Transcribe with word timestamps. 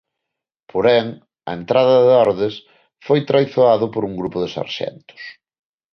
Porén, 0.71 1.07
á 1.49 1.51
entrada 1.59 1.95
de 2.05 2.13
Ordes 2.25 2.55
foi 3.05 3.19
traizoado 3.29 3.85
por 3.93 4.03
un 4.09 4.13
grupo 4.21 4.37
de 4.43 4.49
sarxentos. 4.57 5.21